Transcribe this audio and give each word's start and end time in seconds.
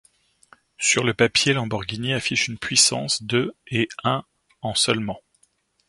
Sur 0.79 1.03
le 1.03 1.13
papier, 1.13 1.53
Lamborghini 1.53 2.13
affiche 2.15 2.47
une 2.47 2.57
puissance 2.57 3.21
de 3.21 3.55
et 3.67 3.87
un 4.03 4.23
en 4.63 4.73
seulement. 4.73 5.21